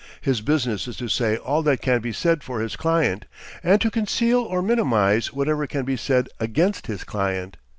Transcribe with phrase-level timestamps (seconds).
[0.19, 3.25] His business is to say all that can be said for his client,
[3.63, 7.57] and to conceal or minimise whatever can be said against his client.